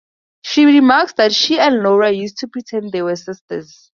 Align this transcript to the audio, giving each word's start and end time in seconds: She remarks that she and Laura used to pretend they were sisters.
She 0.41 0.65
remarks 0.65 1.13
that 1.17 1.31
she 1.31 1.59
and 1.59 1.83
Laura 1.83 2.09
used 2.11 2.37
to 2.39 2.47
pretend 2.47 2.91
they 2.91 3.03
were 3.03 3.15
sisters. 3.15 3.87